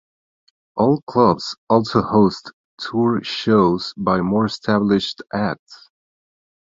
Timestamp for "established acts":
4.47-5.89